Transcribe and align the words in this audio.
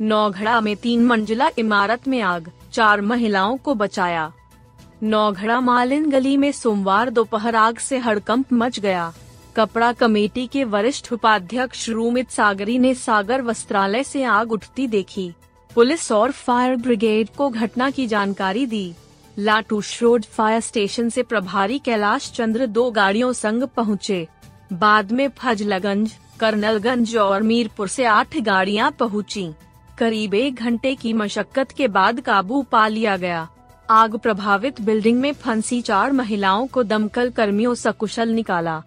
नौघड़ा 0.00 0.60
में 0.60 0.76
तीन 0.76 1.04
मंजिला 1.04 1.48
इमारत 1.58 2.08
में 2.08 2.20
आग, 2.20 2.50
चार 2.72 3.00
महिलाओं 3.00 3.56
को 3.56 3.74
बचाया। 3.74 4.32
नौघड़ा 5.02 5.60
मालिन 5.60 6.10
गली 6.10 6.36
में 6.36 6.52
सोमवार 6.52 7.10
दोपहर 7.10 7.56
आग 7.56 7.78
से 7.78 7.98
हड़कंप 7.98 8.52
मच 8.52 8.80
गया। 8.80 9.12
कपड़ा 9.56 9.92
कमेटी 9.92 10.46
के 10.46 10.64
वरिष्ठ 10.64 11.12
उपाध्यक्ष 11.12 11.88
रूमित 11.88 12.30
सागरी 12.30 12.78
ने 12.78 12.94
सागर 12.94 13.42
वस्त्रालय 13.42 14.04
से 14.04 14.24
आग 14.24 14.52
उठती 14.52 14.86
देखी। 14.86 15.32
पुलिस 15.74 16.12
और 16.12 16.30
फायर 16.30 16.76
ब्रिगेड 16.76 17.28
को 17.28 17.48
घटना 17.48 17.90
की 17.90 18.06
जानकारी 18.06 18.66
दी। 18.66 18.94
लाटूश 19.38 20.02
रोड 20.02 20.24
फायर 20.24 20.60
स्टेशन 20.60 21.08
से 21.08 21.22
प्रभारी 21.22 21.78
कैलाश 21.78 22.30
चंद्र 22.30 22.66
दो 22.66 22.90
गाड़ियों 22.90 23.32
संग 23.32 23.62
पहुँचे। 23.62 24.26
बाद 24.72 25.12
में 25.12 25.28
फजलगंज, 25.28 26.14
कर्नलगंज 26.40 27.16
और 27.16 27.42
मीरपुर 27.42 27.88
से 27.88 28.04
आठ 28.04 28.36
गाड़ियाँ 28.36 28.90
पहुँची। 28.90 29.50
करीब 29.98 30.34
एक 30.34 30.54
घंटे 30.54 30.94
की 30.94 31.12
मशक्कत 31.12 31.72
के 31.72 31.88
बाद 31.88 32.20
काबू 32.20 32.62
पा 32.62 32.88
लिया 32.88 33.16
गया। 33.16 33.48
आग 33.90 34.16
प्रभावित 34.16 34.80
बिल्डिंग 34.80 35.20
में 35.20 35.32
फंसी 35.32 35.80
चार 35.82 36.12
महिलाओं 36.12 36.66
को 36.66 36.82
दमकल 36.82 37.30
कर्मियों 37.30 37.74
सकुशल 37.74 38.28
निकाला। 38.28 38.82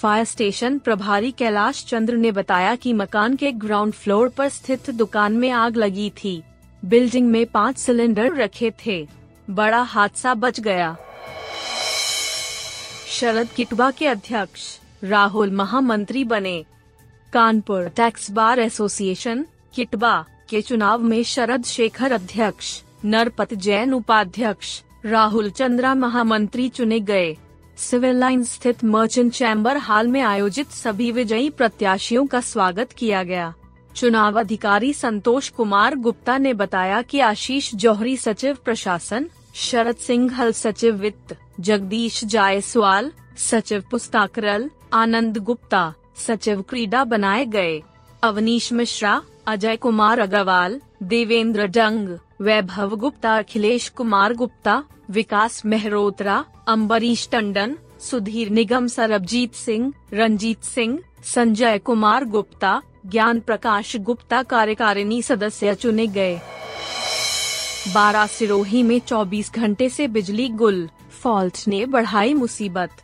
फायर 0.00 0.24
स्टेशन 0.24 0.78
प्रभारी 0.78 1.30
कैलाश 1.32 1.84
चंद्र 1.84 2.16
ने 2.16 2.32
बताया 2.32 2.74
कि 2.76 2.92
मकान 2.92 3.36
के 3.36 3.52
ग्राउंड 3.52 3.92
फ्लोर 3.92 4.28
पर 4.28 4.48
स्थित 4.48 4.90
दुकान 4.90 5.32
में 5.32 5.50
आग 5.50 5.76
लगी 5.76 6.10
थी। 6.10 6.42
बिल्डिंग 6.84 7.28
में 7.28 7.46
पाँच 7.46 7.78
सिलेंडर 7.78 8.34
रखे 8.34 8.72
थे। 8.86 9.08
बड़ा 9.50 9.82
हादसा 9.82 10.34
बच 10.34 10.60
गया। 10.60 10.96
शरद 13.08 13.48
किटवा 13.56 13.90
के 13.90 14.06
अध्यक्ष, 14.06 14.78
राहुल 15.04 15.50
महामंत्री 15.50 16.24
बने। 16.24 16.64
कानपुर 17.32 17.88
टैक्स 17.88 18.30
बार 18.30 18.58
एसोसिएशन, 18.58 19.46
किटवा। 19.74 20.24
के 20.54 20.62
चुनाव 20.62 21.02
में 21.02 21.22
शरद 21.22 21.64
शेखर 21.64 22.12
अध्यक्ष, 22.12 22.82
नरपत 23.04 23.54
जैन 23.54 23.94
उपाध्यक्ष, 23.94 24.82
राहुल 25.04 25.50
चंद्रा 25.50 25.94
महामंत्री 25.94 26.68
चुने 26.68 27.00
गए। 27.00 27.36
सिविल 27.76 28.16
लाइन 28.16 28.44
स्थित 28.44 28.84
मर्चेंट 28.84 29.32
चैम्बर 29.32 29.76
हाल 29.76 30.08
में 30.08 30.20
आयोजित 30.20 30.70
सभी 30.70 31.10
विजयी 31.12 31.50
प्रत्याशियों 31.50 32.26
का 32.26 32.40
स्वागत 32.40 32.92
किया 32.92 33.22
गया। 33.22 33.54
चुनाव 33.96 34.40
अधिकारी 34.40 34.92
संतोष 34.92 35.48
कुमार 35.48 35.96
गुप्ता 35.96 36.38
ने 36.38 36.54
बताया 36.54 37.02
कि 37.02 37.20
आशीष 37.20 37.74
जौहरी 37.74 38.16
सचिव 38.16 38.56
प्रशासन, 38.64 39.26
शरद 39.54 39.96
सिंह 39.96 40.34
हल 40.34 40.52
सचिव 40.52 40.94
वित्त, 40.94 41.36
जगदीश 41.60 42.24
जायसवाल, 42.24 43.12
सचिव 43.36 43.84
पुस्ताकरल 43.90 44.70
आनंद 44.92 45.38
गुप्ता, 45.38 45.94
सचिव 46.16 46.62
क्रीडा 46.62 47.04
बनाए 47.04 47.44
गए। 47.44 47.82
अवनीश 48.22 48.72
मिश्रा 48.72 49.22
अजय 49.48 49.76
कुमार 49.76 50.18
अग्रवाल 50.18 50.80
देवेंद्र 51.08 51.66
डंग 51.76 52.08
वैभव 52.44 52.94
गुप्ता 53.00 53.36
अखिलेश 53.38 53.88
कुमार 53.96 54.32
गुप्ता 54.34 54.82
विकास 55.16 55.60
मेहरोत्रा 55.72 56.36
अम्बरीश 56.74 57.28
टंडन 57.32 57.76
सुधीर 58.08 58.50
निगम 58.58 58.86
सरबजीत 58.94 59.54
सिंह 59.54 59.92
रंजीत 60.20 60.62
सिंह 60.64 60.98
संजय 61.34 61.78
कुमार 61.88 62.24
गुप्ता 62.36 62.80
ज्ञान 63.06 63.40
प्रकाश 63.50 63.94
गुप्ता 64.06 64.42
कार्यकारिणी 64.54 65.20
सदस्य 65.22 65.74
चुने 65.82 66.06
गए 66.16 66.34
बारह 67.94 68.26
सिरोही 68.38 68.82
में 68.82 69.00
24 69.08 69.54
घंटे 69.54 69.88
से 69.88 70.06
बिजली 70.08 70.48
गुल 70.62 70.86
फॉल्ट 71.22 71.64
ने 71.68 71.84
बढ़ाई 71.96 72.34
मुसीबत 72.34 73.02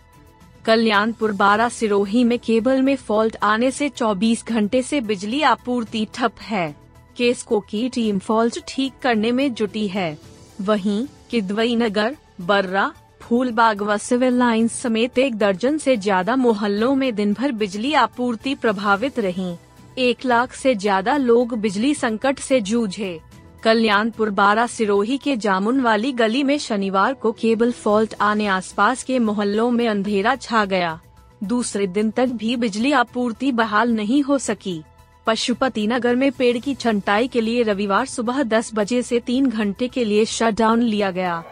कल्याणपुर 0.65 1.33
बारह 1.33 1.69
सिरोही 1.69 2.23
में 2.25 2.39
केबल 2.39 2.83
में 2.83 2.95
फॉल्ट 2.97 3.37
आने 3.43 3.71
से 3.71 3.89
24 3.89 4.47
घंटे 4.47 4.83
से 4.83 5.01
बिजली 5.01 5.43
आपूर्ति 5.43 6.07
ठप 6.15 6.41
है। 6.41 6.75
केसको 7.17 7.61
की 7.61 7.89
टीम 7.89 8.19
फॉल्ट 8.19 8.59
ठीक 8.69 8.99
करने 9.03 9.33
में 9.33 9.53
जुटी 9.55 9.87
है। 9.89 10.17
वहीं, 10.61 11.07
किदवई 11.31 11.77
नगर, 11.77 12.17
बर्रा 12.41 12.93
फूलबाग 13.21 13.83
व 13.83 13.97
सिविल 13.97 14.39
लाइंस 14.39 14.73
समेत 14.73 15.19
एक 15.19 15.37
दर्जन 15.39 15.79
से 15.79 15.97
ज़्यादा 15.97 16.37
मोहल्लों 16.37 16.95
में 16.95 17.15
दिन 17.15 17.33
भर 17.33 17.53
बिजली 17.53 17.93
आपूर्ति 17.95 18.55
प्रभावित 18.55 19.19
रही। 19.19 19.55
एक 19.99 20.25
लाख 20.25 20.55
से 20.55 20.75
ज़्यादा 20.75 21.17
लोग 21.17 21.59
बिजली 21.59 21.95
संकट 21.95 22.39
से 22.39 22.61
जूझे। 22.61 23.19
कल्याणपुर 23.63 24.31
बारा 24.31 24.67
सिरोही 24.67 25.19
के 25.19 25.37
जामुन 25.37 25.81
वाली 25.81 26.13
गली 26.13 26.43
में 26.43 26.59
शनिवार 26.59 27.15
को 27.15 27.33
केबल 27.33 27.73
फॉल्ट 27.73 28.15
आने 28.21 28.47
आसपास 28.47 29.03
के 29.03 29.19
मोहल्लों 29.19 29.71
में 29.71 29.89
अंधेरा 29.89 30.35
छा 30.35 30.65
गया। 30.65 31.01
दूसरे 31.45 31.87
दिन 31.87 32.11
तक 32.11 32.27
भी 32.27 32.57
बिजली 32.57 32.93
आपूर्ति 32.93 33.53
बहाल 33.53 33.93
नहीं 33.93 34.23
हो 34.23 34.39
सकी। 34.39 34.83
पशुपति 35.27 35.87
नगर 35.87 36.17
में 36.17 36.33
पेड़ 36.33 36.59
की 36.59 36.75
छंटाई 36.75 37.29
के 37.29 37.41
लिए 37.41 37.63
रविवार 37.63 38.07
सुबह 38.07 38.43
10 38.43 38.71
बजे 38.75 39.03
से 39.03 39.21
तीन 39.21 39.47
घंटे 39.47 39.89
के 39.89 40.05
लिए 40.05 40.25
शटडाउन 40.25 40.83
लिया 40.83 41.11
गया। 41.11 41.45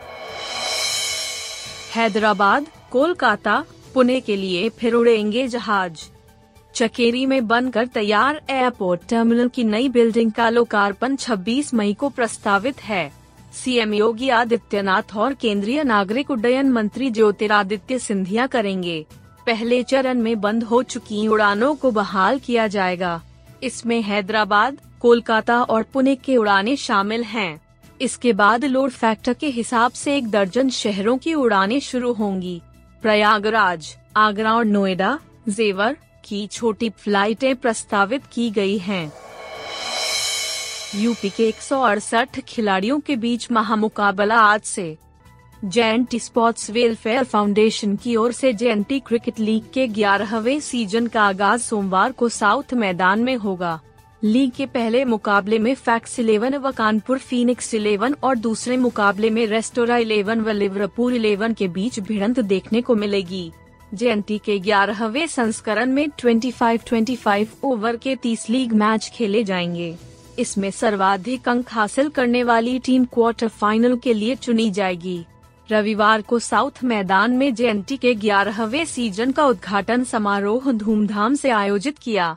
हैदराबाद, 1.95 2.67
कोलकाता, 2.91 3.65
पुणे 3.95 4.21
के 4.21 4.37
लिए 4.37 4.69
फिर 4.69 4.95
उड़ेंगे 4.95 5.49
जहाज़। 5.49 6.18
चकेरी 6.79 7.25
में 7.27 7.47
बनकर 7.47 7.87
तैयार 7.87 8.41
एयरपोर्ट 8.51 9.01
टर्मिनल 9.09 9.49
की 9.49 9.63
नई 9.65 9.89
बिल्डिंग 9.89 10.31
का 10.33 10.49
लोकार्पण 10.49 11.17
26 11.17 11.73
मई 11.75 11.95
को 11.95 12.09
प्रस्तावित 12.09 12.83
है। 12.83 13.11
सीएम 13.53 13.95
योगी 13.95 14.29
आदित्यनाथ 14.29 15.17
और 15.17 15.35
केंद्रीय 15.35 15.85
नागरिक 15.85 16.31
उड्डयन 16.31 16.71
मंत्री 16.71 17.11
ज्योतिरादित्य 17.11 17.99
सिंधिया 17.99 18.47
करेंगे। 18.47 19.05
पहले 19.47 19.83
चरण 19.83 20.23
में 20.23 20.41
बंद 20.41 20.65
हो 20.65 20.83
चुकी 20.83 21.27
उड़ानों 21.29 21.75
को 21.75 21.91
बहाल 21.91 22.39
किया 22.39 22.67
जाएगा। 22.67 23.21
इसमें 23.63 24.01
हैदराबाद, 24.03 24.79
कोलकाता 25.01 25.63
और 25.63 25.83
पुणे 25.83 26.15
के 26.15 26.37
उड़ानें 26.37 26.77
शामिल 26.77 27.25
हैं। 27.25 27.61
इसके 28.01 28.33
बाद 28.33 28.65
लोड 28.65 28.91
फैक्टर 28.91 29.33
के 29.33 29.49
हिसाब 29.51 29.93
से 29.93 30.17
एक 30.17 30.31
दर्जन 30.31 30.71
शहरों 30.71 31.19
की 31.19 31.35
उड़ानें 31.35 31.81
शुरू 31.81 32.13
होंगी। 32.13 32.61
प्रयागराज, 33.03 33.97
आगरा 34.17 34.55
और 34.55 34.65
नोएडा, 34.65 35.19
जेवर 35.49 35.97
की 36.29 36.47
छोटी 36.47 36.91
फ्लाइटें 36.99 37.57
प्रस्तावित 37.57 38.23
की 38.33 38.51
गई 38.51 38.79
हैं। 38.79 39.13
यूपी 40.97 41.31
के 41.31 41.49
एक 41.49 41.61
सौ 41.63 41.81
अड़सठ 41.81 42.41
खिलाड़ियों 42.41 43.01
के 43.01 43.17
बीच 43.17 43.51
महामुकाबला 43.53 44.37
आज 44.37 44.63
से। 44.63 44.97
जे 45.65 46.19
स्पोर्ट्स 46.19 46.71
वेलफेयर 46.71 47.25
फाउंडेशन 47.25 47.97
की 47.97 48.15
ओर 48.17 48.33
से 48.33 48.53
जे 48.53 48.75
क्रिकेट 48.91 49.39
लीग 49.39 49.63
के 49.75 49.87
ग्यारहवे 49.87 50.61
सीज़न 50.61 51.07
का 51.07 51.23
आगाज़ 51.23 51.63
सोमवार 51.63 52.13
को 52.13 52.29
साउथ 52.29 52.75
मैदान 52.75 53.21
में 53.21 53.37
होगा। 53.37 53.81
लीग 54.25 54.51
के 54.51 54.67
पहले 54.67 55.05
मुकाबले 55.05 55.59
में 55.59 55.75
फैक्स 55.75 56.19
इलेवन 56.19 56.55
व 56.55 56.71
कानपुर 56.71 57.19
फीनिक्स 57.19 57.75
इलेवन 57.75 58.15
और 58.23 58.37
दूसरे 58.37 58.77
मुकाबले 58.77 59.31
में 59.31 59.47
रेस्टोरा 59.47 59.97
इलेवन 59.97 60.41
व 60.41 60.51
लिवरपूल 60.51 61.15
इलेवन 61.15 61.55
के 61.55 61.69
बीच 61.69 62.01
भिड़ंत 62.01 62.41
देखने 62.41 62.83
को 62.83 62.95
मिलेगी। 62.95 63.51
जेएनटी 63.95 64.39
के 64.39 64.59
ग्यारहवे 64.59 65.27
संस्करण 65.27 65.93
में 65.93 66.09
25-25 66.09 67.47
ओवर 67.65 67.97
के 67.97 68.17
30 68.17 68.51
लीग 68.51 68.73
मैच 68.73 69.11
खेले 69.15 69.45
जाएँगे। 69.45 69.97
इसमें 70.39 70.71
सर्वाधिक 70.71 71.49
अंक 71.49 71.67
हासिल 71.69 72.09
करने 72.09 72.43
वाली 72.43 72.79
टीम 72.79 73.05
क्वार्टर 73.05 73.49
फाइनल 73.49 73.97
के 73.97 74.15
लिए 74.15 74.35
चुनी 74.35 74.71
जाएगी। 74.71 75.25
रविवार 75.71 76.23
को 76.23 76.39
साउथ 76.39 76.85
मैदान 76.85 77.31
में 77.31 77.55
जेएनटी 77.55 77.97
के 77.97 78.15
ग्यारहवे 78.15 78.87
सीज़न 78.87 79.33
का 79.33 79.47
उद्घाटन 79.47 80.05
समारोह 80.05 80.73
धूमधाम 80.73 81.35
से 81.35 81.51
आयोजित 81.51 81.99
किया। 81.99 82.37